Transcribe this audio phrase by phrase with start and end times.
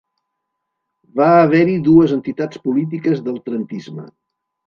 [1.19, 4.09] Va haver-hi dues entitats polítiques del trentisme.